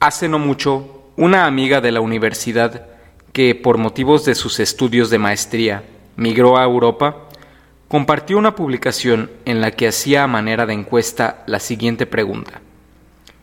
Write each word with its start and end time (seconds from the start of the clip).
Hace 0.00 0.28
no 0.28 0.38
mucho, 0.38 1.10
una 1.16 1.44
amiga 1.46 1.80
de 1.80 1.90
la 1.90 2.00
universidad 2.00 2.86
que 3.32 3.56
por 3.56 3.78
motivos 3.78 4.24
de 4.24 4.36
sus 4.36 4.60
estudios 4.60 5.10
de 5.10 5.18
maestría 5.18 5.82
migró 6.14 6.56
a 6.56 6.62
Europa, 6.62 7.16
compartió 7.88 8.38
una 8.38 8.54
publicación 8.54 9.28
en 9.44 9.60
la 9.60 9.72
que 9.72 9.88
hacía 9.88 10.22
a 10.22 10.28
manera 10.28 10.66
de 10.66 10.74
encuesta 10.74 11.42
la 11.46 11.58
siguiente 11.58 12.06
pregunta. 12.06 12.60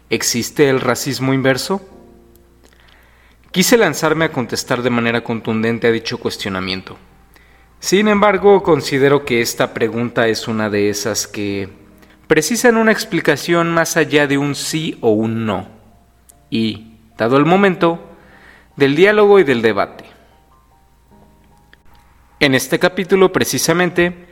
¿Existe 0.10 0.70
el 0.70 0.80
racismo 0.80 1.34
inverso? 1.34 1.82
Quise 3.52 3.76
lanzarme 3.76 4.24
a 4.24 4.32
contestar 4.32 4.82
de 4.82 4.90
manera 4.90 5.26
contundente 5.26 5.88
a 5.88 5.92
dicho 5.92 6.20
cuestionamiento. 6.20 6.98
Sin 7.82 8.08
embargo, 8.08 8.64
considero 8.64 9.26
que 9.26 9.42
esta 9.42 9.74
pregunta 9.74 10.30
es 10.30 10.48
una 10.48 10.70
de 10.70 10.90
esas 10.90 11.28
que 11.28 11.68
precisan 12.28 12.78
una 12.78 12.94
explicación 12.94 13.74
más 13.74 13.98
allá 13.98 14.26
de 14.26 14.38
un 14.38 14.56
sí 14.56 14.98
o 15.02 15.10
un 15.10 15.46
no 15.46 15.75
y, 16.50 16.98
dado 17.18 17.38
el 17.38 17.46
momento, 17.46 18.00
del 18.76 18.96
diálogo 18.96 19.40
y 19.40 19.44
del 19.44 19.62
debate. 19.62 20.06
En 22.40 22.54
este 22.54 22.78
capítulo, 22.78 23.32
precisamente, 23.32 24.28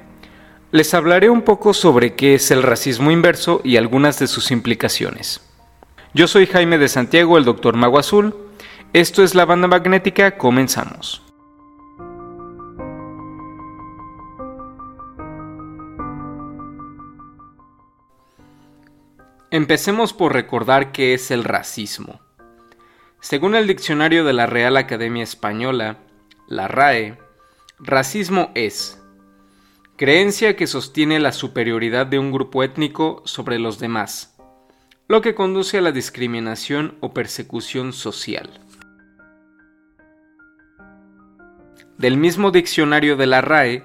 les 0.72 0.94
hablaré 0.94 1.30
un 1.30 1.42
poco 1.42 1.74
sobre 1.74 2.16
qué 2.16 2.36
es 2.36 2.52
el 2.52 2.62
racismo 2.62 3.10
inverso 3.10 3.62
y 3.64 3.78
algunas 3.78 4.20
de 4.20 4.28
sus 4.28 4.52
implicaciones. 4.52 5.42
Yo 6.14 6.28
soy 6.28 6.46
Jaime 6.46 6.78
de 6.78 6.90
Santiago, 6.90 7.38
el 7.38 7.46
Doctor 7.46 7.76
Mago 7.76 7.98
Azul. 7.98 8.36
Esto 8.94 9.24
es 9.24 9.34
la 9.34 9.46
banda 9.46 9.68
magnética, 9.68 10.38
comenzamos. 10.38 11.23
Empecemos 19.54 20.14
por 20.14 20.34
recordar 20.34 20.92
qué 20.92 21.14
es 21.14 21.30
el 21.30 21.44
racismo. 21.44 22.20
Según 23.22 23.54
el 23.54 23.68
diccionario 23.68 24.26
de 24.26 24.34
la 24.34 24.48
Real 24.48 24.78
Academia 24.78 25.22
Española, 25.22 26.00
la 26.48 26.68
RAE, 26.68 27.20
racismo 27.78 28.50
es 28.56 29.00
creencia 29.96 30.56
que 30.56 30.66
sostiene 30.66 31.20
la 31.20 31.32
superioridad 31.32 32.08
de 32.08 32.18
un 32.18 32.32
grupo 32.32 32.64
étnico 32.64 33.22
sobre 33.26 33.60
los 33.60 33.78
demás, 33.78 34.36
lo 35.08 35.22
que 35.22 35.36
conduce 35.36 35.78
a 35.78 35.82
la 35.82 35.92
discriminación 35.92 36.98
o 37.00 37.14
persecución 37.14 37.94
social. 37.94 38.60
Del 42.00 42.18
mismo 42.18 42.50
diccionario 42.50 43.18
de 43.18 43.28
la 43.28 43.42
RAE, 43.42 43.84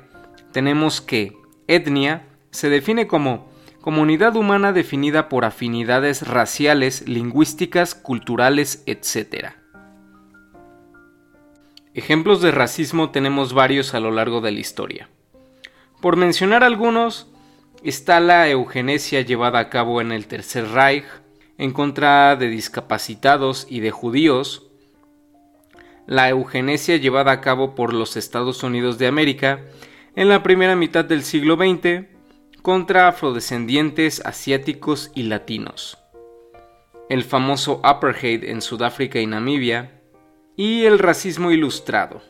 tenemos 0.50 1.02
que 1.02 1.36
etnia 1.66 2.26
se 2.52 2.70
define 2.70 3.06
como 3.06 3.47
comunidad 3.88 4.36
humana 4.36 4.74
definida 4.74 5.30
por 5.30 5.46
afinidades 5.46 6.28
raciales, 6.28 7.08
lingüísticas, 7.08 7.94
culturales, 7.94 8.82
etc. 8.84 9.52
Ejemplos 11.94 12.42
de 12.42 12.50
racismo 12.50 13.08
tenemos 13.12 13.54
varios 13.54 13.94
a 13.94 14.00
lo 14.00 14.10
largo 14.10 14.42
de 14.42 14.52
la 14.52 14.60
historia. 14.60 15.08
Por 16.02 16.16
mencionar 16.16 16.64
algunos, 16.64 17.28
está 17.82 18.20
la 18.20 18.50
eugenesia 18.50 19.22
llevada 19.22 19.58
a 19.58 19.70
cabo 19.70 20.02
en 20.02 20.12
el 20.12 20.26
Tercer 20.26 20.68
Reich 20.68 21.06
en 21.56 21.72
contra 21.72 22.36
de 22.36 22.50
discapacitados 22.50 23.66
y 23.70 23.80
de 23.80 23.90
judíos, 23.90 24.66
la 26.06 26.28
eugenesia 26.28 26.98
llevada 26.98 27.32
a 27.32 27.40
cabo 27.40 27.74
por 27.74 27.94
los 27.94 28.18
Estados 28.18 28.62
Unidos 28.62 28.98
de 28.98 29.06
América 29.06 29.62
en 30.14 30.28
la 30.28 30.42
primera 30.42 30.76
mitad 30.76 31.06
del 31.06 31.22
siglo 31.22 31.56
XX 31.56 32.17
contra 32.62 33.08
afrodescendientes 33.08 34.20
asiáticos 34.24 35.10
y 35.14 35.24
latinos, 35.24 35.98
el 37.08 37.24
famoso 37.24 37.80
apartheid 37.84 38.44
en 38.44 38.62
Sudáfrica 38.62 39.20
y 39.20 39.26
Namibia, 39.26 40.02
y 40.56 40.84
el 40.84 40.98
racismo 40.98 41.50
ilustrado. 41.52 42.20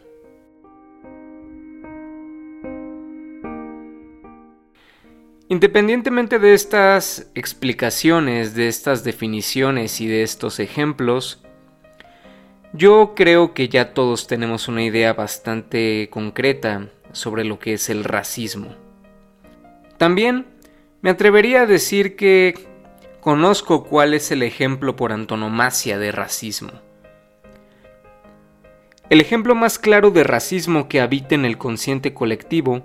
Independientemente 5.50 6.38
de 6.38 6.53
estas 6.53 7.31
explicaciones, 7.34 8.55
de 8.55 8.69
estas 8.69 9.03
definiciones 9.03 10.03
y 10.03 10.06
de 10.06 10.22
estos 10.22 10.61
ejemplos, 10.61 11.43
yo 12.75 13.15
creo 13.17 13.55
que 13.55 13.71
ya 13.71 13.94
todos 13.94 14.27
tenemos 14.27 14.69
una 14.69 14.84
idea 14.84 15.15
bastante 15.15 16.11
concreta 16.11 16.91
sobre 17.12 17.44
lo 17.44 17.59
que 17.59 17.72
es 17.72 17.88
el 17.88 18.05
racismo. 18.05 18.88
También 19.99 20.47
me 21.03 21.11
atrevería 21.11 21.63
a 21.63 21.67
decir 21.67 22.17
que 22.17 22.55
conozco 23.21 23.85
cuál 23.85 24.15
es 24.15 24.31
el 24.31 24.43
ejemplo 24.43 24.97
por 24.97 25.13
antonomasia 25.13 25.99
de 25.99 26.13
racismo. 26.13 26.71
El 29.11 29.21
ejemplo 29.21 29.55
más 29.55 29.79
claro 29.79 30.11
de 30.11 30.23
racismo 30.23 30.89
que 30.89 31.01
habita 31.01 31.35
en 31.35 31.45
el 31.45 31.59
consciente 31.59 32.15
colectivo 32.15 32.83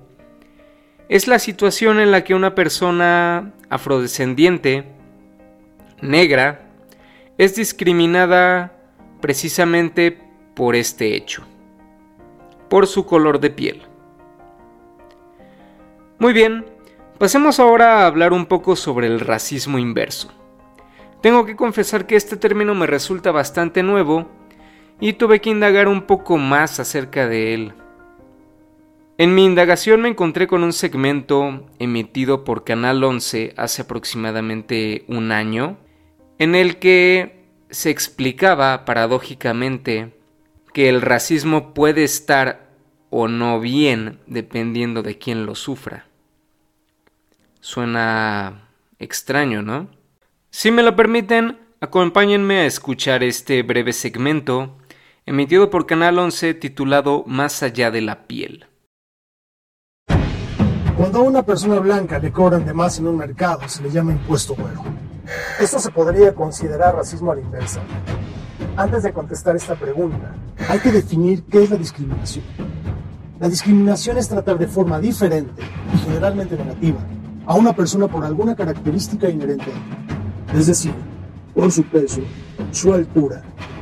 es 1.08 1.28
la 1.28 1.38
situación 1.38 2.00
en 2.00 2.12
la 2.12 2.24
que 2.24 2.34
una 2.34 2.56
persona 2.56 3.54
afrodescendiente, 3.70 4.86
negra, 6.02 6.72
es 7.38 7.56
discriminada 7.56 8.74
precisamente 9.22 10.18
por 10.56 10.76
este 10.76 11.16
hecho, 11.16 11.44
por 12.70 12.88
su 12.88 13.06
color 13.06 13.40
de 13.40 13.50
piel. 13.50 13.82
Muy 16.20 16.32
bien, 16.32 16.73
Pasemos 17.20 17.60
ahora 17.60 18.00
a 18.00 18.08
hablar 18.08 18.34
un 18.34 18.48
poco 18.48 18.76
sobre 18.76 19.08
el 19.08 19.20
racismo 19.20 19.78
inverso. 19.78 20.32
Tengo 21.22 21.46
que 21.46 21.56
confesar 21.56 22.08
que 22.08 22.16
este 22.16 22.38
término 22.38 22.76
me 22.76 22.88
resulta 22.88 23.32
bastante 23.32 23.84
nuevo 23.84 24.28
y 25.00 25.14
tuve 25.14 25.40
que 25.40 25.52
indagar 25.52 25.88
un 25.88 26.02
poco 26.02 26.38
más 26.38 26.80
acerca 26.80 27.28
de 27.28 27.54
él. 27.54 27.74
En 29.18 29.36
mi 29.36 29.46
indagación 29.46 30.02
me 30.02 30.10
encontré 30.10 30.48
con 30.48 30.64
un 30.64 30.74
segmento 30.74 31.68
emitido 31.78 32.44
por 32.44 32.64
Canal 32.64 33.04
11 33.04 33.54
hace 33.58 33.84
aproximadamente 33.84 35.06
un 35.08 35.32
año, 35.32 35.78
en 36.40 36.56
el 36.56 36.78
que 36.78 37.46
se 37.70 37.92
explicaba 37.92 38.86
paradójicamente 38.86 40.18
que 40.74 40.90
el 40.90 41.02
racismo 41.02 41.74
puede 41.76 42.04
estar 42.04 42.72
o 43.12 43.28
no 43.28 43.60
bien 43.60 44.20
dependiendo 44.26 45.04
de 45.04 45.20
quién 45.20 45.46
lo 45.46 45.54
sufra. 45.54 46.08
Suena 47.64 48.68
extraño, 49.00 49.62
¿no? 49.62 49.88
Si 50.50 50.70
me 50.70 50.84
lo 50.84 50.98
permiten, 50.98 51.60
acompáñenme 51.80 52.58
a 52.60 52.66
escuchar 52.66 53.24
este 53.24 53.64
breve 53.64 53.94
segmento 53.94 54.76
emitido 55.26 55.70
por 55.70 55.86
Canal 55.86 56.20
11 56.20 56.56
titulado 56.56 57.24
Más 57.26 57.64
allá 57.64 57.90
de 57.90 58.02
la 58.02 58.28
piel. 58.28 58.66
Cuando 60.98 61.20
a 61.20 61.22
una 61.22 61.42
persona 61.44 61.80
blanca 61.80 62.20
le 62.20 62.34
cobran 62.34 62.66
de 62.66 62.74
más 62.74 63.00
en 63.00 63.08
un 63.08 63.16
mercado, 63.16 63.62
se 63.70 63.82
le 63.82 63.90
llama 63.90 64.12
impuesto 64.12 64.56
güero. 64.56 64.84
¿Esto 65.58 65.80
se 65.80 65.90
podría 65.90 66.36
considerar 66.36 66.94
racismo 66.96 67.32
a 67.32 67.36
la 67.36 67.42
inversa? 67.42 67.80
Antes 68.76 69.04
de 69.04 69.14
contestar 69.14 69.56
esta 69.56 69.76
pregunta, 69.76 70.36
hay 70.68 70.80
que 70.80 70.92
definir 70.92 71.44
qué 71.46 71.64
es 71.64 71.70
la 71.70 71.78
discriminación. 71.78 72.44
La 73.40 73.48
discriminación 73.48 74.18
es 74.18 74.28
tratar 74.28 74.58
de 74.58 74.68
forma 74.68 75.00
diferente 75.00 75.64
y 75.94 75.98
generalmente 76.00 76.58
negativa 76.58 77.00
a 77.46 77.56
una 77.56 77.76
persona 77.76 78.08
por 78.08 78.24
alguna 78.24 78.56
característica 78.56 79.30
inherente 79.30 79.72
a 79.72 80.58
es 80.58 80.68
decir, 80.68 80.94
por 81.54 81.72
su 81.72 81.84
peso, 81.84 82.22
su 82.72 82.94
altura, 82.94 83.42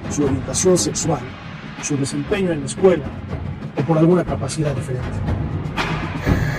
su 0.10 0.24
orientación 0.24 0.78
sexual, 0.78 1.20
su 1.82 1.98
desempeño 1.98 2.52
en 2.52 2.62
la 2.62 2.66
escuela 2.66 3.04
o 3.78 3.82
por 3.84 3.98
alguna 3.98 4.24
capacidad 4.24 4.74
diferente. 4.76 5.10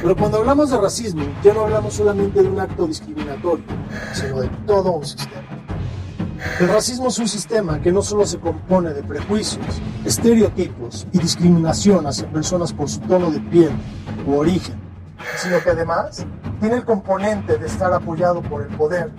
Pero 0.03 0.17
cuando 0.17 0.39
hablamos 0.39 0.71
de 0.71 0.79
racismo, 0.79 1.23
ya 1.45 1.55
no 1.55 1.63
hablamos 1.63 1.95
solamente 1.95 2.43
de 2.43 2.49
un 2.49 2.59
acto 2.59 2.87
discriminatorio, 2.87 3.65
sino 4.13 4.41
de 4.41 4.49
todo 4.67 4.93
un 4.93 5.05
sistema. 5.07 5.43
El 6.59 6.69
racismo 6.69 7.09
es 7.09 7.19
un 7.21 7.29
sistema 7.29 7.81
que 7.81 7.93
no 7.93 8.03
solo 8.03 8.27
se 8.27 8.39
compone 8.39 8.91
de 8.91 9.03
prejuicios, 9.03 9.65
estereotipos 10.05 11.07
y 11.13 11.19
discriminación 11.19 12.07
hacia 12.07 12.31
personas 12.31 12.73
por 12.73 12.91
su 12.91 12.99
tono 13.01 13.31
de 13.31 13.39
piel 13.41 13.71
u 14.27 14.35
origen, 14.35 14.75
sino 15.37 15.63
que 15.63 15.71
además 15.71 16.27
tiene 16.61 16.77
el 16.77 16.85
componente 16.85 17.59
de 17.59 17.67
estar 17.67 17.93
apoyado 17.93 18.43
por 18.43 18.63
el 18.63 18.69
poder, 18.77 19.11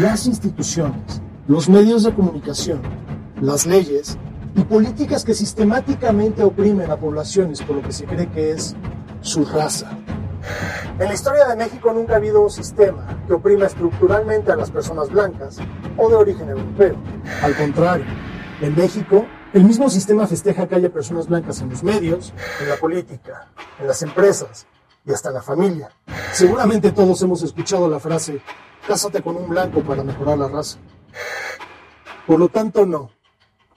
las 0.00 0.26
instituciones, 0.26 1.20
los 1.48 1.68
medios 1.68 2.04
de 2.04 2.14
comunicación, 2.14 2.80
las 3.40 3.66
leyes 3.66 4.16
y 4.54 4.62
políticas 4.62 5.24
que 5.24 5.34
sistemáticamente 5.34 6.42
oprimen 6.42 6.90
a 6.90 6.96
poblaciones 6.96 7.62
por 7.62 7.76
lo 7.76 7.82
que 7.82 7.92
se 7.92 8.04
cree 8.04 8.28
que 8.30 8.52
es 8.52 8.76
su 9.20 9.44
raza. 9.44 9.90
En 10.98 11.08
la 11.08 11.14
historia 11.14 11.46
de 11.46 11.56
México 11.56 11.92
nunca 11.92 12.14
ha 12.14 12.16
habido 12.16 12.42
un 12.42 12.50
sistema 12.50 13.24
que 13.26 13.32
oprima 13.32 13.66
estructuralmente 13.66 14.52
a 14.52 14.56
las 14.56 14.70
personas 14.70 15.08
blancas 15.10 15.58
o 15.96 16.08
de 16.08 16.14
origen 16.16 16.48
europeo. 16.48 16.96
Al 17.42 17.56
contrario, 17.56 18.04
en 18.60 18.76
México, 18.76 19.26
el 19.52 19.64
mismo 19.64 19.88
sistema 19.88 20.26
festeja 20.26 20.66
que 20.66 20.74
haya 20.74 20.90
personas 20.90 21.28
blancas 21.28 21.60
en 21.60 21.70
los 21.70 21.82
medios, 21.82 22.32
en 22.60 22.68
la 22.68 22.76
política, 22.76 23.48
en 23.80 23.86
las 23.86 24.02
empresas, 24.02 24.66
y 25.04 25.12
hasta 25.12 25.30
la 25.30 25.42
familia. 25.42 25.90
Seguramente 26.32 26.92
todos 26.92 27.20
hemos 27.22 27.42
escuchado 27.42 27.88
la 27.88 28.00
frase, 28.00 28.40
cásate 28.86 29.22
con 29.22 29.36
un 29.36 29.48
blanco 29.48 29.80
para 29.82 30.02
mejorar 30.02 30.38
la 30.38 30.48
raza. 30.48 30.78
Por 32.26 32.38
lo 32.38 32.48
tanto, 32.48 32.86
no. 32.86 33.10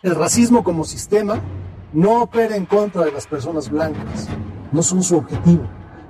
El 0.01 0.15
racismo 0.15 0.63
como 0.63 0.83
sistema 0.83 1.41
no 1.93 2.21
opera 2.21 2.55
en 2.55 2.65
contra 2.65 3.05
de 3.05 3.11
las 3.11 3.25
personas 3.25 3.69
blancas. 3.69 4.27
No 4.71 4.83
son 4.83 5.01
su 5.01 5.17
objetivo. 5.17 5.63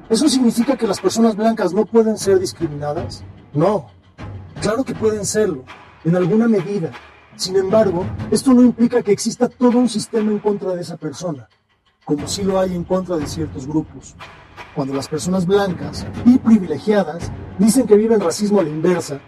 ¿Eso 0.09 0.27
significa 0.27 0.75
que 0.75 0.87
las 0.87 0.99
personas 0.99 1.35
blancas 1.35 1.73
no 1.73 1.85
pueden 1.85 2.17
ser 2.17 2.39
discriminadas? 2.39 3.23
No. 3.53 3.87
Claro 4.61 4.83
que 4.83 4.93
pueden 4.93 5.25
serlo, 5.25 5.63
en 6.03 6.15
alguna 6.15 6.47
medida. 6.47 6.91
Sin 7.35 7.55
embargo, 7.55 8.05
esto 8.31 8.53
no 8.53 8.61
implica 8.61 9.01
que 9.01 9.11
exista 9.11 9.49
todo 9.49 9.77
un 9.77 9.89
sistema 9.89 10.31
en 10.31 10.39
contra 10.39 10.73
de 10.73 10.81
esa 10.81 10.97
persona, 10.97 11.49
como 12.05 12.27
sí 12.27 12.43
lo 12.43 12.59
hay 12.59 12.75
en 12.75 12.83
contra 12.83 13.17
de 13.17 13.27
ciertos 13.27 13.67
grupos. 13.67 14.15
Cuando 14.75 14.93
las 14.93 15.07
personas 15.07 15.45
blancas 15.45 16.05
y 16.25 16.37
privilegiadas 16.37 17.31
dicen 17.57 17.87
que 17.87 17.95
viven 17.95 18.19
racismo 18.19 18.59
a 18.59 18.63
la 18.63 18.69
inversa, 18.69 19.19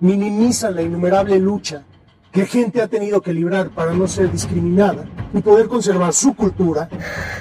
minimizan 0.00 0.74
la 0.74 0.82
innumerable 0.82 1.38
lucha 1.38 1.84
que 2.32 2.46
gente 2.46 2.82
ha 2.82 2.88
tenido 2.88 3.20
que 3.20 3.32
librar 3.32 3.70
para 3.70 3.92
no 3.92 4.06
ser 4.06 4.30
discriminada 4.30 5.04
y 5.32 5.40
poder 5.40 5.68
conservar 5.68 6.12
su 6.12 6.34
cultura, 6.34 6.88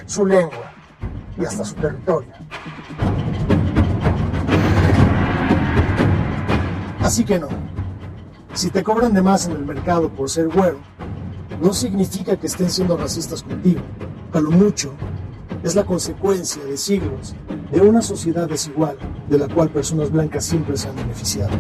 su 0.05 0.25
lengua 0.25 0.73
y 1.37 1.45
hasta 1.45 1.65
su 1.65 1.75
territorio. 1.75 2.31
Así 7.01 7.23
que 7.23 7.39
no, 7.39 7.47
si 8.53 8.69
te 8.69 8.83
cobran 8.83 9.13
de 9.13 9.21
más 9.21 9.45
en 9.47 9.53
el 9.53 9.65
mercado 9.65 10.09
por 10.09 10.29
ser 10.29 10.47
güero, 10.47 10.79
no 11.61 11.73
significa 11.73 12.35
que 12.37 12.47
estén 12.47 12.69
siendo 12.69 12.97
racistas 12.97 13.43
contigo. 13.43 13.81
A 14.33 14.39
lo 14.39 14.51
mucho, 14.51 14.93
es 15.63 15.75
la 15.75 15.85
consecuencia 15.85 16.63
de 16.63 16.77
siglos 16.77 17.35
de 17.71 17.81
una 17.81 18.01
sociedad 18.01 18.47
desigual 18.47 18.97
de 19.29 19.37
la 19.37 19.47
cual 19.47 19.69
personas 19.69 20.11
blancas 20.11 20.45
siempre 20.45 20.77
se 20.77 20.87
han 20.87 20.95
beneficiado. 20.95 21.51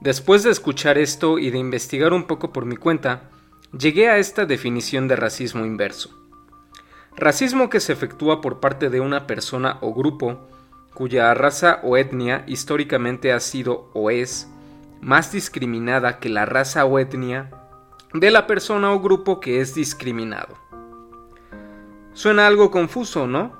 Después 0.00 0.44
de 0.44 0.50
escuchar 0.50 0.96
esto 0.96 1.38
y 1.38 1.50
de 1.50 1.58
investigar 1.58 2.12
un 2.12 2.26
poco 2.26 2.52
por 2.52 2.64
mi 2.64 2.76
cuenta, 2.76 3.30
llegué 3.76 4.08
a 4.08 4.18
esta 4.18 4.46
definición 4.46 5.08
de 5.08 5.16
racismo 5.16 5.66
inverso. 5.66 6.27
Racismo 7.18 7.68
que 7.68 7.80
se 7.80 7.92
efectúa 7.92 8.40
por 8.40 8.60
parte 8.60 8.90
de 8.90 9.00
una 9.00 9.26
persona 9.26 9.78
o 9.80 9.92
grupo 9.92 10.38
cuya 10.94 11.34
raza 11.34 11.80
o 11.82 11.96
etnia 11.96 12.44
históricamente 12.46 13.32
ha 13.32 13.40
sido 13.40 13.90
o 13.92 14.10
es 14.10 14.48
más 15.00 15.32
discriminada 15.32 16.20
que 16.20 16.28
la 16.28 16.46
raza 16.46 16.84
o 16.84 16.96
etnia 17.00 17.50
de 18.14 18.30
la 18.30 18.46
persona 18.46 18.92
o 18.92 19.00
grupo 19.00 19.40
que 19.40 19.60
es 19.60 19.74
discriminado. 19.74 20.56
Suena 22.12 22.46
algo 22.46 22.70
confuso, 22.70 23.26
¿no? 23.26 23.52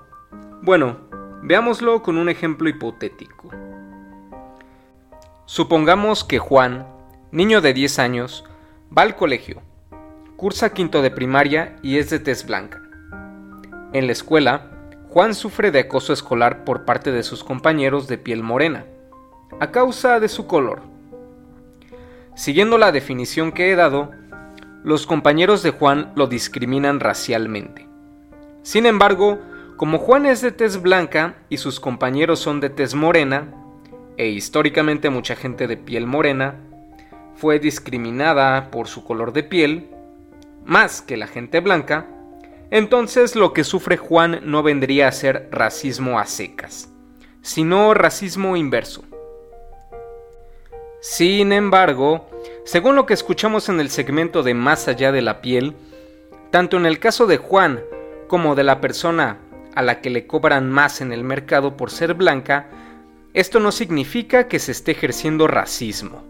Bueno, 0.63 0.99
veámoslo 1.43 2.01
con 2.01 2.17
un 2.17 2.29
ejemplo 2.29 2.69
hipotético. 2.69 3.51
Supongamos 5.47 6.23
que 6.23 6.39
Juan, 6.39 6.87
niño 7.33 7.61
de 7.61 7.75
10 7.75 7.99
años, 7.99 8.45
va 8.97 9.03
al 9.03 9.17
colegio, 9.17 9.63
cursa 10.37 10.73
quinto 10.73 11.03
de 11.03 11.11
primaria 11.11 11.75
y 11.83 11.99
es 11.99 12.09
de 12.11 12.21
tez 12.21 12.47
blanca. 12.47 12.88
En 13.93 14.07
la 14.07 14.13
escuela, 14.13 14.71
Juan 15.09 15.35
sufre 15.35 15.71
de 15.71 15.81
acoso 15.81 16.13
escolar 16.13 16.65
por 16.65 16.85
parte 16.85 17.11
de 17.11 17.23
sus 17.23 17.43
compañeros 17.43 18.07
de 18.07 18.19
piel 18.19 18.43
morena, 18.43 18.85
a 19.61 19.71
causa 19.71 20.21
de 20.21 20.29
su 20.29 20.47
color. 20.47 20.83
Siguiendo 22.35 22.77
la 22.77 22.93
definición 22.93 23.51
que 23.51 23.73
he 23.73 23.77
dado, 23.77 24.11
los 24.85 25.07
compañeros 25.07 25.63
de 25.63 25.71
Juan 25.71 26.13
lo 26.17 26.27
discriminan 26.27 27.01
racialmente. 27.01 27.89
Sin 28.63 28.85
embargo, 28.85 29.39
como 29.79 29.99
Juan 29.99 30.27
es 30.27 30.43
de 30.43 30.53
tez 30.53 30.83
blanca 30.83 31.37
y 31.49 31.57
sus 31.57 31.81
compañeros 31.81 32.41
son 32.41 32.61
de 32.61 32.69
tez 32.69 32.95
morena, 32.95 33.55
e 34.19 34.27
históricamente 34.29 35.09
mucha 35.09 35.35
gente 35.35 35.67
de 35.67 35.79
piel 35.79 36.07
morena 36.07 36.57
fue 37.37 37.59
discriminada 37.59 38.71
por 38.71 38.87
su 38.87 39.03
color 39.03 39.33
de 39.33 39.45
piel, 39.45 39.89
más 40.67 41.01
que 41.01 41.17
la 41.17 41.27
gente 41.27 41.61
blanca, 41.61 42.07
entonces 42.71 43.35
lo 43.35 43.53
que 43.53 43.65
sufre 43.65 43.97
Juan 43.97 44.41
no 44.43 44.63
vendría 44.63 45.09
a 45.09 45.13
ser 45.13 45.49
racismo 45.51 46.19
a 46.19 46.27
secas, 46.27 46.91
sino 47.41 47.95
racismo 47.95 48.57
inverso. 48.57 49.05
Sin 51.01 51.53
embargo, 51.53 52.29
según 52.65 52.97
lo 52.97 53.07
que 53.07 53.15
escuchamos 53.15 53.69
en 53.69 53.81
el 53.81 53.89
segmento 53.89 54.43
de 54.43 54.53
Más 54.53 54.89
allá 54.89 55.13
de 55.13 55.23
la 55.23 55.41
piel, 55.41 55.77
tanto 56.51 56.77
en 56.77 56.87
el 56.87 56.99
caso 56.99 57.27
de 57.27 57.39
Juan 57.39 57.81
como 58.27 58.55
de 58.55 58.65
la 58.65 58.81
persona 58.81 59.39
a 59.75 59.83
la 59.83 60.01
que 60.01 60.11
le 60.11 60.27
cobran 60.27 60.71
más 60.71 61.01
en 61.01 61.13
el 61.13 61.25
mercado 61.25 61.77
por 61.77 61.91
ser 61.91 62.15
blanca, 62.15 62.67
esto 63.33 63.61
no 63.61 63.73
significa 63.73 64.49
que 64.49 64.59
se 64.59 64.73
esté 64.73 64.93
ejerciendo 64.93 65.47
racismo. 65.47 66.25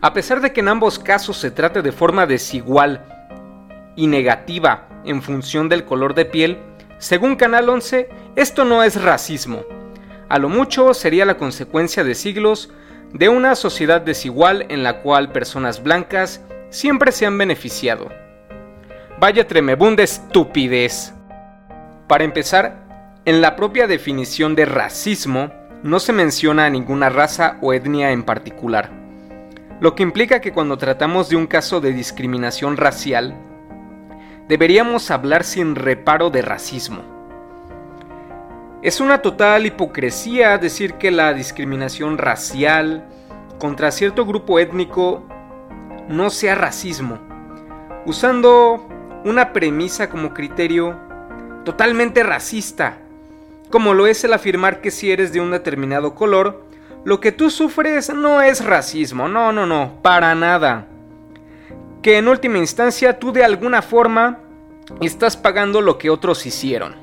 A 0.00 0.12
pesar 0.12 0.40
de 0.40 0.52
que 0.52 0.60
en 0.60 0.68
ambos 0.68 0.98
casos 0.98 1.38
se 1.38 1.50
trate 1.50 1.82
de 1.82 1.90
forma 1.90 2.26
desigual 2.26 3.04
y 3.96 4.06
negativa 4.06 4.88
en 5.06 5.22
función 5.22 5.68
del 5.68 5.84
color 5.84 6.14
de 6.14 6.24
piel, 6.24 6.58
según 6.98 7.36
Canal 7.36 7.68
11, 7.68 8.08
esto 8.36 8.64
no 8.64 8.82
es 8.82 9.00
racismo. 9.00 9.64
A 10.28 10.38
lo 10.38 10.48
mucho 10.48 10.94
sería 10.94 11.24
la 11.24 11.36
consecuencia 11.36 12.04
de 12.04 12.14
siglos 12.14 12.70
de 13.12 13.28
una 13.28 13.54
sociedad 13.54 14.00
desigual 14.00 14.66
en 14.68 14.82
la 14.82 15.02
cual 15.02 15.32
personas 15.32 15.82
blancas 15.82 16.40
siempre 16.70 17.12
se 17.12 17.26
han 17.26 17.38
beneficiado. 17.38 18.10
Vaya 19.18 19.46
tremebunda 19.46 20.02
estupidez. 20.02 21.12
Para 22.08 22.24
empezar, 22.24 22.84
en 23.24 23.40
la 23.40 23.56
propia 23.56 23.86
definición 23.86 24.54
de 24.54 24.66
racismo, 24.66 25.50
no 25.82 26.00
se 26.00 26.12
menciona 26.12 26.66
a 26.66 26.70
ninguna 26.70 27.08
raza 27.08 27.58
o 27.60 27.72
etnia 27.72 28.10
en 28.10 28.24
particular, 28.24 28.90
lo 29.80 29.94
que 29.94 30.02
implica 30.02 30.40
que 30.40 30.52
cuando 30.52 30.78
tratamos 30.78 31.28
de 31.28 31.36
un 31.36 31.46
caso 31.46 31.80
de 31.80 31.92
discriminación 31.92 32.76
racial, 32.76 33.34
deberíamos 34.48 35.10
hablar 35.10 35.44
sin 35.44 35.74
reparo 35.74 36.30
de 36.30 36.42
racismo. 36.42 37.02
Es 38.82 39.00
una 39.00 39.22
total 39.22 39.66
hipocresía 39.66 40.58
decir 40.58 40.94
que 40.94 41.10
la 41.10 41.34
discriminación 41.34 42.18
racial 42.18 43.04
contra 43.58 43.90
cierto 43.90 44.24
grupo 44.26 44.58
étnico 44.58 45.24
no 46.08 46.30
sea 46.30 46.54
racismo, 46.54 47.18
usando 48.04 48.86
una 49.24 49.52
premisa 49.52 50.08
como 50.08 50.32
criterio 50.32 50.96
totalmente 51.64 52.22
racista 52.22 52.98
como 53.70 53.94
lo 53.94 54.06
es 54.06 54.22
el 54.24 54.32
afirmar 54.32 54.80
que 54.80 54.90
si 54.90 55.10
eres 55.10 55.32
de 55.32 55.40
un 55.40 55.50
determinado 55.50 56.14
color, 56.14 56.64
lo 57.04 57.20
que 57.20 57.32
tú 57.32 57.50
sufres 57.50 58.12
no 58.14 58.40
es 58.40 58.64
racismo, 58.64 59.28
no, 59.28 59.52
no, 59.52 59.66
no, 59.66 59.94
para 60.02 60.34
nada. 60.34 60.86
Que 62.02 62.18
en 62.18 62.28
última 62.28 62.58
instancia 62.58 63.18
tú 63.18 63.32
de 63.32 63.44
alguna 63.44 63.82
forma 63.82 64.38
estás 65.00 65.36
pagando 65.36 65.80
lo 65.80 65.98
que 65.98 66.10
otros 66.10 66.46
hicieron. 66.46 66.96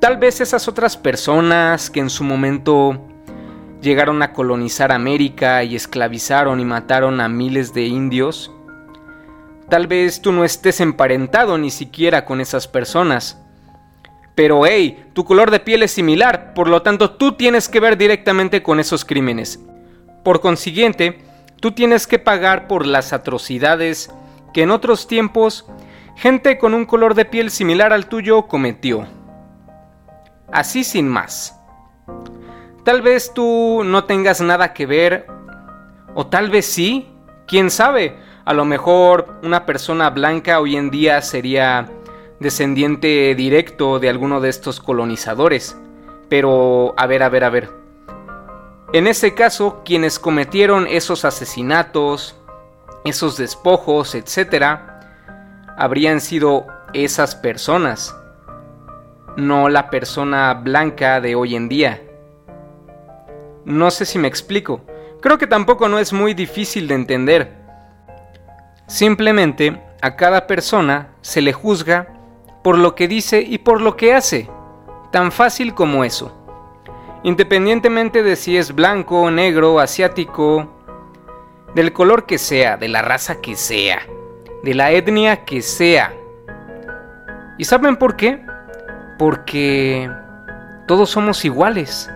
Tal 0.00 0.16
vez 0.16 0.40
esas 0.40 0.68
otras 0.68 0.96
personas 0.96 1.90
que 1.90 2.00
en 2.00 2.10
su 2.10 2.24
momento 2.24 3.00
llegaron 3.80 4.22
a 4.22 4.32
colonizar 4.32 4.92
América 4.92 5.64
y 5.64 5.76
esclavizaron 5.76 6.60
y 6.60 6.64
mataron 6.64 7.20
a 7.20 7.28
miles 7.28 7.74
de 7.74 7.84
indios, 7.84 8.52
tal 9.68 9.86
vez 9.86 10.20
tú 10.20 10.32
no 10.32 10.44
estés 10.44 10.80
emparentado 10.80 11.58
ni 11.58 11.70
siquiera 11.70 12.24
con 12.24 12.40
esas 12.40 12.68
personas 12.68 13.38
pero 14.34 14.66
hey, 14.66 15.04
tu 15.12 15.24
color 15.24 15.50
de 15.50 15.60
piel 15.60 15.82
es 15.84 15.92
similar, 15.92 16.54
por 16.54 16.68
lo 16.68 16.82
tanto 16.82 17.12
tú 17.12 17.32
tienes 17.32 17.68
que 17.68 17.80
ver 17.80 17.96
directamente 17.96 18.62
con 18.62 18.80
esos 18.80 19.04
crímenes. 19.04 19.60
Por 20.24 20.40
consiguiente, 20.40 21.20
tú 21.60 21.72
tienes 21.72 22.06
que 22.06 22.18
pagar 22.18 22.66
por 22.66 22.86
las 22.86 23.12
atrocidades 23.12 24.10
que 24.52 24.62
en 24.62 24.70
otros 24.70 25.06
tiempos 25.06 25.66
gente 26.16 26.58
con 26.58 26.74
un 26.74 26.86
color 26.86 27.14
de 27.14 27.24
piel 27.24 27.50
similar 27.50 27.92
al 27.92 28.06
tuyo 28.06 28.42
cometió. 28.42 29.06
Así 30.52 30.84
sin 30.84 31.08
más. 31.08 31.58
Tal 32.84 33.02
vez 33.02 33.32
tú 33.34 33.82
no 33.84 34.04
tengas 34.04 34.40
nada 34.40 34.74
que 34.74 34.86
ver, 34.86 35.26
o 36.14 36.26
tal 36.26 36.50
vez 36.50 36.66
sí, 36.66 37.08
quién 37.46 37.70
sabe, 37.70 38.16
a 38.44 38.52
lo 38.52 38.64
mejor 38.64 39.38
una 39.42 39.64
persona 39.64 40.10
blanca 40.10 40.60
hoy 40.60 40.76
en 40.76 40.90
día 40.90 41.22
sería 41.22 41.88
descendiente 42.40 43.34
directo 43.34 43.98
de 43.98 44.10
alguno 44.10 44.40
de 44.40 44.50
estos 44.50 44.80
colonizadores. 44.80 45.76
Pero, 46.28 46.94
a 46.96 47.06
ver, 47.06 47.22
a 47.22 47.28
ver, 47.28 47.44
a 47.44 47.50
ver. 47.50 47.70
En 48.92 49.06
ese 49.06 49.34
caso, 49.34 49.82
quienes 49.84 50.18
cometieron 50.18 50.86
esos 50.86 51.24
asesinatos, 51.24 52.36
esos 53.04 53.36
despojos, 53.36 54.14
etc., 54.14 54.93
habrían 55.76 56.20
sido 56.20 56.66
esas 56.92 57.34
personas, 57.34 58.16
no 59.36 59.68
la 59.68 59.90
persona 59.90 60.54
blanca 60.54 61.20
de 61.20 61.34
hoy 61.34 61.56
en 61.56 61.68
día. 61.68 62.02
No 63.64 63.90
sé 63.90 64.04
si 64.04 64.18
me 64.18 64.28
explico. 64.28 64.82
Creo 65.20 65.38
que 65.38 65.46
tampoco 65.46 65.88
no 65.88 65.98
es 65.98 66.12
muy 66.12 66.34
difícil 66.34 66.86
de 66.86 66.94
entender. 66.94 67.52
Simplemente 68.86 69.82
a 70.02 70.16
cada 70.16 70.46
persona 70.46 71.08
se 71.22 71.40
le 71.40 71.52
juzga 71.52 72.08
por 72.62 72.78
lo 72.78 72.94
que 72.94 73.08
dice 73.08 73.40
y 73.40 73.58
por 73.58 73.80
lo 73.80 73.96
que 73.96 74.14
hace. 74.14 74.48
Tan 75.10 75.32
fácil 75.32 75.74
como 75.74 76.04
eso. 76.04 76.32
Independientemente 77.22 78.22
de 78.22 78.36
si 78.36 78.56
es 78.56 78.74
blanco, 78.74 79.30
negro, 79.30 79.80
asiático, 79.80 80.70
del 81.74 81.92
color 81.92 82.26
que 82.26 82.38
sea, 82.38 82.76
de 82.76 82.88
la 82.88 83.00
raza 83.02 83.40
que 83.40 83.56
sea, 83.56 84.06
de 84.64 84.74
la 84.74 84.90
etnia 84.90 85.44
que 85.44 85.62
sea. 85.62 86.12
¿Y 87.58 87.64
saben 87.64 87.96
por 87.96 88.16
qué? 88.16 88.44
Porque 89.18 90.10
todos 90.86 91.10
somos 91.10 91.44
iguales. 91.44 92.10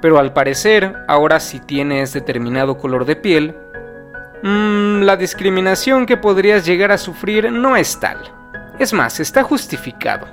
Pero 0.00 0.18
al 0.18 0.32
parecer, 0.32 0.94
ahora 1.08 1.40
si 1.40 1.58
tienes 1.58 2.12
determinado 2.12 2.78
color 2.78 3.04
de 3.04 3.16
piel, 3.16 3.56
mmm, 4.42 5.02
la 5.02 5.16
discriminación 5.16 6.06
que 6.06 6.16
podrías 6.16 6.64
llegar 6.64 6.92
a 6.92 6.98
sufrir 6.98 7.52
no 7.52 7.76
es 7.76 7.98
tal. 8.00 8.18
Es 8.78 8.92
más, 8.92 9.20
está 9.20 9.42
justificado. 9.42 10.26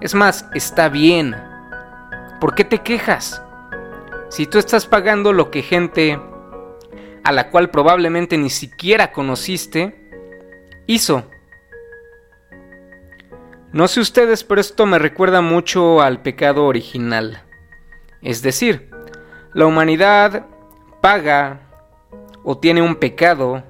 Es 0.00 0.14
más, 0.14 0.46
está 0.54 0.88
bien. 0.88 1.34
¿Por 2.38 2.54
qué 2.54 2.64
te 2.64 2.78
quejas? 2.78 3.42
Si 4.28 4.46
tú 4.46 4.58
estás 4.58 4.86
pagando 4.86 5.32
lo 5.32 5.50
que 5.50 5.62
gente 5.62 6.20
a 7.24 7.32
la 7.32 7.50
cual 7.50 7.70
probablemente 7.70 8.36
ni 8.38 8.50
siquiera 8.50 9.12
conociste, 9.12 10.10
hizo. 10.86 11.24
No 13.72 13.86
sé 13.86 14.00
ustedes, 14.00 14.44
pero 14.44 14.60
esto 14.60 14.86
me 14.86 14.98
recuerda 14.98 15.40
mucho 15.40 16.00
al 16.00 16.22
pecado 16.22 16.64
original. 16.64 17.42
Es 18.22 18.42
decir, 18.42 18.90
la 19.52 19.66
humanidad 19.66 20.46
paga 21.00 21.60
o 22.44 22.58
tiene 22.58 22.82
un 22.82 22.96
pecado 22.96 23.62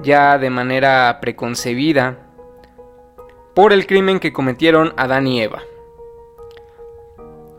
ya 0.00 0.38
de 0.38 0.50
manera 0.50 1.18
preconcebida 1.20 2.18
por 3.54 3.72
el 3.72 3.86
crimen 3.86 4.18
que 4.18 4.32
cometieron 4.32 4.92
Adán 4.96 5.26
y 5.26 5.40
Eva. 5.40 5.62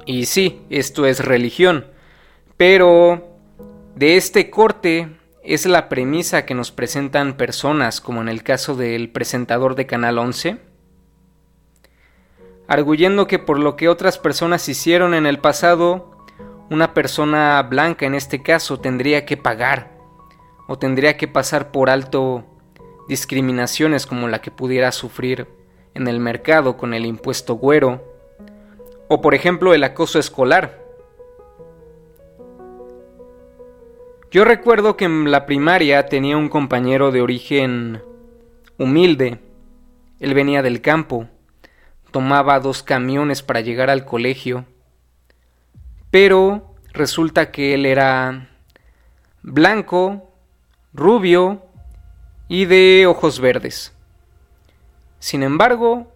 Y 0.05 0.25
sí, 0.25 0.65
esto 0.69 1.05
es 1.05 1.23
religión, 1.23 1.87
pero 2.57 3.34
de 3.95 4.17
este 4.17 4.49
corte 4.49 5.09
es 5.41 5.65
la 5.65 5.87
premisa 5.87 6.45
que 6.45 6.53
nos 6.53 6.71
presentan 6.71 7.37
personas, 7.37 8.01
como 8.01 8.21
en 8.21 8.27
el 8.27 8.43
caso 8.43 8.75
del 8.75 9.09
presentador 9.09 9.75
de 9.75 9.85
Canal 9.85 10.17
11, 10.17 10.57
arguyendo 12.67 13.25
que 13.25 13.39
por 13.39 13.57
lo 13.57 13.77
que 13.77 13.87
otras 13.87 14.17
personas 14.17 14.67
hicieron 14.67 15.13
en 15.13 15.25
el 15.25 15.39
pasado, 15.39 16.11
una 16.69 16.93
persona 16.93 17.61
blanca 17.63 18.05
en 18.05 18.15
este 18.15 18.41
caso 18.43 18.79
tendría 18.79 19.25
que 19.25 19.37
pagar 19.37 19.95
o 20.67 20.77
tendría 20.77 21.15
que 21.15 21.27
pasar 21.27 21.71
por 21.71 21.89
alto 21.89 22.43
discriminaciones 23.07 24.07
como 24.07 24.27
la 24.27 24.41
que 24.41 24.51
pudiera 24.51 24.91
sufrir 24.91 25.47
en 25.93 26.07
el 26.07 26.19
mercado 26.19 26.75
con 26.75 26.95
el 26.95 27.05
impuesto 27.05 27.53
güero 27.53 28.03
o 29.07 29.21
por 29.21 29.35
ejemplo 29.35 29.75
el 29.75 29.83
acoso 29.83 30.17
escolar 30.17 30.84
Yo 34.31 34.43
recuerdo 34.43 34.97
que 34.97 35.05
en 35.05 35.31
la 35.31 35.45
primaria 35.45 36.07
tenía 36.07 36.35
un 36.35 36.49
compañero 36.49 37.11
de 37.11 37.21
origen 37.21 38.01
humilde. 38.77 39.39
Él 40.19 40.33
venía 40.33 40.61
del 40.61 40.81
campo, 40.81 41.27
tomaba 42.11 42.59
dos 42.59 42.83
camiones 42.83 43.43
para 43.43 43.61
llegar 43.61 43.89
al 43.89 44.05
colegio, 44.05 44.65
pero 46.11 46.75
resulta 46.91 47.51
que 47.51 47.73
él 47.73 47.85
era 47.85 48.49
blanco, 49.41 50.31
rubio 50.93 51.63
y 52.47 52.65
de 52.65 53.05
ojos 53.07 53.39
verdes. 53.39 53.93
Sin 55.19 55.43
embargo, 55.43 56.11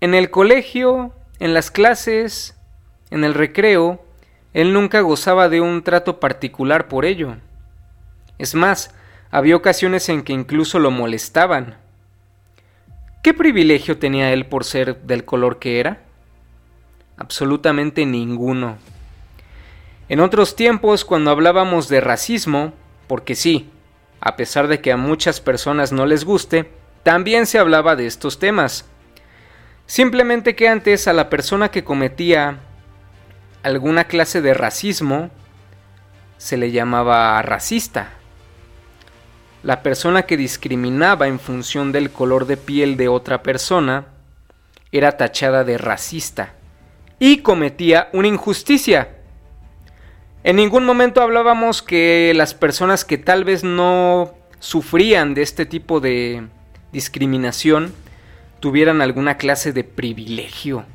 en 0.00 0.14
el 0.14 0.30
colegio, 0.30 1.12
en 1.38 1.54
las 1.54 1.70
clases, 1.70 2.56
en 3.10 3.24
el 3.24 3.34
recreo, 3.34 4.04
él 4.54 4.72
nunca 4.72 5.00
gozaba 5.00 5.48
de 5.48 5.60
un 5.60 5.82
trato 5.82 6.20
particular 6.20 6.88
por 6.88 7.04
ello. 7.04 7.36
Es 8.38 8.54
más, 8.54 8.94
había 9.30 9.56
ocasiones 9.56 10.08
en 10.08 10.22
que 10.22 10.32
incluso 10.32 10.78
lo 10.78 10.90
molestaban. 10.90 11.76
¿Qué 13.22 13.34
privilegio 13.34 13.98
tenía 13.98 14.32
él 14.32 14.46
por 14.46 14.64
ser 14.64 15.02
del 15.02 15.24
color 15.24 15.58
que 15.58 15.80
era? 15.80 16.00
Absolutamente 17.16 18.06
ninguno. 18.06 18.78
En 20.08 20.20
otros 20.20 20.56
tiempos, 20.56 21.04
cuando 21.04 21.30
hablábamos 21.30 21.88
de 21.88 22.00
racismo, 22.00 22.72
porque 23.06 23.34
sí, 23.34 23.68
a 24.20 24.36
pesar 24.36 24.68
de 24.68 24.80
que 24.80 24.92
a 24.92 24.96
muchas 24.96 25.40
personas 25.40 25.92
no 25.92 26.06
les 26.06 26.24
guste, 26.24 26.70
también 27.02 27.44
se 27.44 27.58
hablaba 27.58 27.96
de 27.96 28.06
estos 28.06 28.38
temas. 28.38 28.86
Simplemente 29.86 30.54
que 30.54 30.68
antes 30.68 31.08
a 31.08 31.12
la 31.12 31.28
persona 31.28 31.70
que 31.70 31.84
cometía 31.84 32.60
alguna 33.62 34.04
clase 34.04 34.40
de 34.40 34.54
racismo, 34.54 35.30
se 36.36 36.56
le 36.56 36.70
llamaba 36.70 37.40
racista. 37.42 38.10
La 39.62 39.82
persona 39.82 40.22
que 40.22 40.36
discriminaba 40.36 41.26
en 41.26 41.40
función 41.40 41.90
del 41.90 42.10
color 42.10 42.46
de 42.46 42.56
piel 42.56 42.96
de 42.96 43.08
otra 43.08 43.42
persona 43.42 44.06
era 44.92 45.16
tachada 45.16 45.64
de 45.64 45.78
racista 45.78 46.54
y 47.18 47.38
cometía 47.38 48.08
una 48.12 48.28
injusticia. 48.28 49.16
En 50.44 50.56
ningún 50.56 50.84
momento 50.84 51.20
hablábamos 51.20 51.82
que 51.82 52.32
las 52.36 52.54
personas 52.54 53.04
que 53.04 53.18
tal 53.18 53.44
vez 53.44 53.64
no 53.64 54.34
sufrían 54.60 55.34
de 55.34 55.42
este 55.42 55.66
tipo 55.66 55.98
de 56.00 56.46
discriminación 56.92 57.92
tuvieran 58.60 59.02
alguna 59.02 59.36
clase 59.36 59.72
de 59.72 59.84
privilegio 59.84 60.86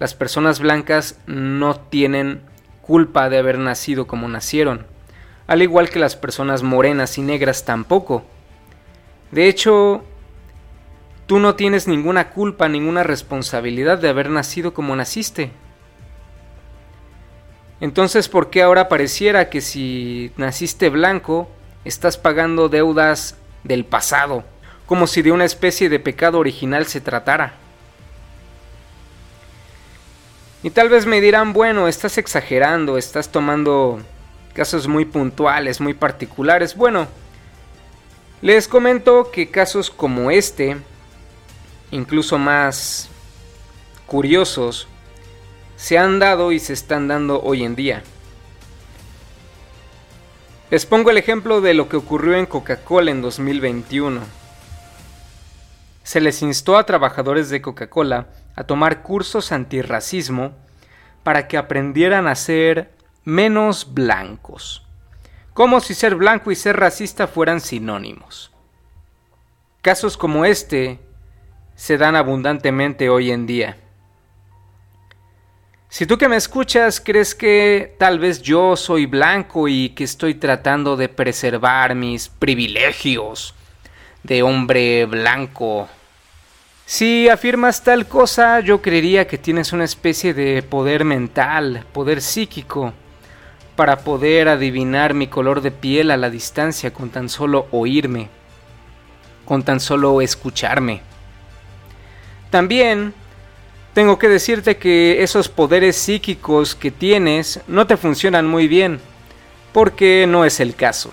las 0.00 0.14
personas 0.14 0.60
blancas 0.60 1.20
no 1.26 1.78
tienen 1.78 2.40
culpa 2.80 3.28
de 3.28 3.38
haber 3.38 3.58
nacido 3.58 4.06
como 4.06 4.28
nacieron, 4.28 4.86
al 5.46 5.60
igual 5.62 5.90
que 5.90 5.98
las 5.98 6.16
personas 6.16 6.62
morenas 6.62 7.18
y 7.18 7.22
negras 7.22 7.66
tampoco. 7.66 8.24
De 9.30 9.46
hecho, 9.46 10.02
tú 11.26 11.38
no 11.38 11.54
tienes 11.54 11.86
ninguna 11.86 12.30
culpa, 12.30 12.68
ninguna 12.68 13.02
responsabilidad 13.02 13.98
de 13.98 14.08
haber 14.08 14.30
nacido 14.30 14.72
como 14.72 14.96
naciste. 14.96 15.52
Entonces, 17.80 18.28
¿por 18.28 18.48
qué 18.48 18.62
ahora 18.62 18.88
pareciera 18.88 19.50
que 19.50 19.60
si 19.60 20.32
naciste 20.38 20.88
blanco, 20.88 21.50
estás 21.84 22.16
pagando 22.16 22.70
deudas 22.70 23.36
del 23.64 23.84
pasado, 23.84 24.44
como 24.86 25.06
si 25.06 25.20
de 25.20 25.32
una 25.32 25.44
especie 25.44 25.90
de 25.90 26.00
pecado 26.00 26.38
original 26.38 26.86
se 26.86 27.02
tratara? 27.02 27.54
Y 30.62 30.70
tal 30.70 30.90
vez 30.90 31.06
me 31.06 31.20
dirán, 31.20 31.52
bueno, 31.52 31.88
estás 31.88 32.18
exagerando, 32.18 32.98
estás 32.98 33.30
tomando 33.30 34.00
casos 34.52 34.86
muy 34.86 35.06
puntuales, 35.06 35.80
muy 35.80 35.94
particulares. 35.94 36.76
Bueno, 36.76 37.08
les 38.42 38.68
comento 38.68 39.30
que 39.30 39.48
casos 39.48 39.90
como 39.90 40.30
este, 40.30 40.76
incluso 41.90 42.36
más 42.36 43.08
curiosos, 44.06 44.86
se 45.76 45.96
han 45.96 46.18
dado 46.18 46.52
y 46.52 46.58
se 46.58 46.74
están 46.74 47.08
dando 47.08 47.40
hoy 47.40 47.64
en 47.64 47.74
día. 47.74 48.02
Les 50.70 50.84
pongo 50.84 51.10
el 51.10 51.16
ejemplo 51.16 51.62
de 51.62 51.72
lo 51.72 51.88
que 51.88 51.96
ocurrió 51.96 52.36
en 52.36 52.44
Coca-Cola 52.46 53.10
en 53.10 53.22
2021. 53.22 54.20
Se 56.02 56.20
les 56.20 56.42
instó 56.42 56.76
a 56.76 56.84
trabajadores 56.84 57.48
de 57.48 57.62
Coca-Cola 57.62 58.26
a 58.54 58.64
tomar 58.64 59.02
cursos 59.02 59.52
antirracismo 59.52 60.52
para 61.22 61.48
que 61.48 61.56
aprendieran 61.56 62.26
a 62.26 62.34
ser 62.34 62.92
menos 63.24 63.92
blancos, 63.92 64.86
como 65.52 65.80
si 65.80 65.94
ser 65.94 66.14
blanco 66.14 66.50
y 66.50 66.56
ser 66.56 66.76
racista 66.76 67.26
fueran 67.26 67.60
sinónimos. 67.60 68.50
Casos 69.82 70.16
como 70.16 70.44
este 70.44 71.00
se 71.74 71.96
dan 71.96 72.16
abundantemente 72.16 73.08
hoy 73.08 73.30
en 73.30 73.46
día. 73.46 73.76
Si 75.88 76.06
tú 76.06 76.18
que 76.18 76.28
me 76.28 76.36
escuchas 76.36 77.00
crees 77.00 77.34
que 77.34 77.96
tal 77.98 78.18
vez 78.18 78.42
yo 78.42 78.76
soy 78.76 79.06
blanco 79.06 79.66
y 79.66 79.90
que 79.90 80.04
estoy 80.04 80.34
tratando 80.34 80.96
de 80.96 81.08
preservar 81.08 81.94
mis 81.94 82.28
privilegios 82.28 83.54
de 84.22 84.42
hombre 84.42 85.06
blanco 85.06 85.88
si 86.90 87.28
afirmas 87.28 87.84
tal 87.84 88.08
cosa, 88.08 88.58
yo 88.58 88.82
creería 88.82 89.28
que 89.28 89.38
tienes 89.38 89.72
una 89.72 89.84
especie 89.84 90.34
de 90.34 90.60
poder 90.60 91.04
mental, 91.04 91.84
poder 91.92 92.20
psíquico, 92.20 92.92
para 93.76 94.00
poder 94.00 94.48
adivinar 94.48 95.14
mi 95.14 95.28
color 95.28 95.60
de 95.60 95.70
piel 95.70 96.10
a 96.10 96.16
la 96.16 96.30
distancia 96.30 96.92
con 96.92 97.10
tan 97.10 97.28
solo 97.28 97.68
oírme, 97.70 98.28
con 99.44 99.62
tan 99.62 99.78
solo 99.78 100.20
escucharme. 100.20 101.00
También 102.50 103.14
tengo 103.94 104.18
que 104.18 104.28
decirte 104.28 104.76
que 104.76 105.22
esos 105.22 105.48
poderes 105.48 105.94
psíquicos 105.94 106.74
que 106.74 106.90
tienes 106.90 107.60
no 107.68 107.86
te 107.86 107.96
funcionan 107.96 108.48
muy 108.48 108.66
bien, 108.66 108.98
porque 109.72 110.26
no 110.26 110.44
es 110.44 110.58
el 110.58 110.74
caso. 110.74 111.12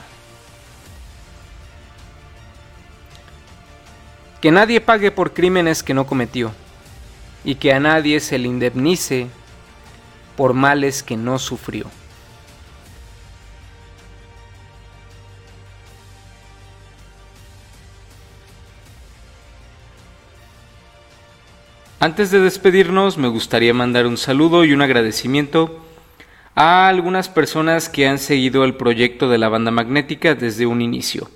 Que 4.41 4.51
nadie 4.51 4.82
pague 4.82 5.12
por 5.12 5.34
crímenes 5.34 5.84
que 5.84 5.94
no 5.94 6.06
cometió, 6.06 6.51
y 7.44 7.56
que 7.56 7.74
a 7.74 7.79
nadie 7.79 8.20
se 8.20 8.38
le 8.38 8.48
indemnice 8.48 9.27
por 10.36 10.53
males 10.53 11.01
que 11.01 11.17
no 11.17 11.39
sufrió. 11.39 11.89
Antes 22.00 22.29
de 22.29 22.39
despedirnos, 22.39 23.17
me 23.17 23.27
gustaría 23.27 23.74
mandar 23.74 24.06
un 24.06 24.17
saludo 24.17 24.63
y 24.63 24.72
un 24.72 24.84
agradecimiento 24.84 25.84
a 26.53 26.88
algunas 26.88 27.27
personas 27.27 27.89
que 27.89 28.08
han 28.08 28.20
seguido 28.20 28.63
el 28.65 28.75
proyecto 28.75 29.29
de 29.29 29.39
la 29.39 29.50
banda 29.50 29.72
magnética 29.72 30.36
desde 30.36 30.67
un 30.67 30.82
inicio, 30.82 31.29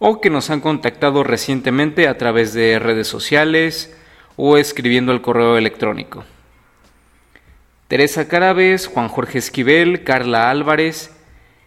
o 0.00 0.20
que 0.20 0.30
nos 0.30 0.50
han 0.50 0.60
contactado 0.60 1.22
recientemente 1.22 2.08
a 2.08 2.18
través 2.18 2.54
de 2.54 2.80
redes 2.80 3.06
sociales 3.06 3.94
o 4.36 4.56
escribiendo 4.56 5.12
al 5.12 5.20
correo 5.20 5.56
electrónico. 5.58 6.24
Teresa 7.86 8.26
Carabes, 8.26 8.86
Juan 8.86 9.08
Jorge 9.08 9.38
Esquivel, 9.38 10.02
Carla 10.02 10.50
Álvarez, 10.50 11.14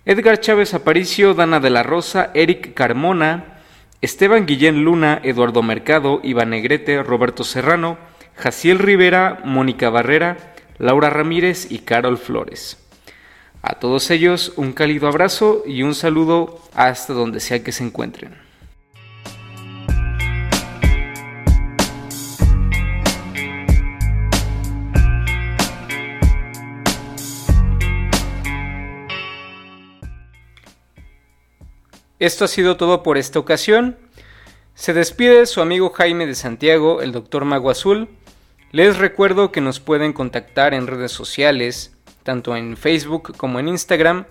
Edgar 0.06 0.40
Chávez 0.40 0.74
Aparicio, 0.74 1.36
Dana 1.36 1.60
de 1.60 1.70
la 1.70 1.84
Rosa, 1.84 2.32
Eric 2.34 2.74
Carmona, 2.74 3.60
Esteban 4.02 4.46
Guillén 4.48 4.84
Luna, 4.84 5.22
Eduardo 5.24 5.62
Mercado, 5.62 6.20
Iván 6.24 6.50
Negrete, 6.50 7.04
Roberto 7.04 7.44
Serrano, 7.44 7.98
Jaciel 8.36 8.80
Rivera, 8.80 9.42
Mónica 9.46 9.90
Barrera, 9.92 10.56
Laura 10.80 11.12
Ramírez 11.12 11.72
y 11.72 11.80
Carol 11.80 12.18
Flores. 12.18 12.83
A 13.66 13.76
todos 13.76 14.12
ellos 14.12 14.52
un 14.58 14.74
cálido 14.74 15.08
abrazo 15.08 15.64
y 15.66 15.84
un 15.84 15.96
saludo 15.96 16.60
hasta 16.74 17.14
donde 17.14 17.40
sea 17.40 17.64
que 17.64 17.72
se 17.72 17.86
encuentren. 17.86 18.36
Esto 32.20 32.44
ha 32.44 32.48
sido 32.50 32.76
todo 32.76 33.02
por 33.02 33.18
esta 33.18 33.40
ocasión. 33.40 33.98
Se 34.76 34.94
despide 34.94 35.46
su 35.46 35.62
amigo 35.62 35.90
Jaime 35.92 36.26
de 36.26 36.36
Santiago, 36.36 37.02
el 37.02 37.14
doctor 37.14 37.46
Mago 37.46 37.70
Azul. 37.70 38.10
Les 38.74 38.98
recuerdo 38.98 39.54
que 39.54 39.62
nos 39.62 39.80
pueden 39.80 40.12
contactar 40.12 40.74
en 40.74 40.88
redes 40.88 41.14
sociales, 41.14 41.93
tanto 42.24 42.56
en 42.56 42.78
Facebook 42.78 43.36
como 43.38 43.60
en 43.60 43.68
Instagram. 43.68 44.26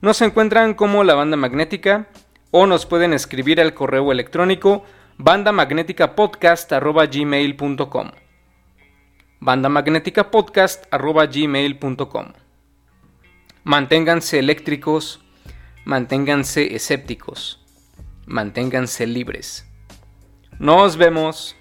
Nos 0.00 0.20
encuentran 0.22 0.74
como 0.74 1.04
la 1.04 1.14
banda 1.14 1.36
magnética 1.36 2.08
o 2.50 2.66
nos 2.66 2.86
pueden 2.86 3.12
escribir 3.12 3.60
al 3.60 3.74
correo 3.74 4.10
electrónico 4.12 4.84
bandamagnéticapodcast.gmail.com 5.18 8.10
bandamagnéticapodcast.gmail.com 9.40 12.32
Manténganse 13.64 14.38
eléctricos, 14.38 15.20
manténganse 15.86 16.74
escépticos, 16.74 17.64
manténganse 18.26 19.06
libres. 19.06 19.66
Nos 20.58 20.98
vemos. 20.98 21.56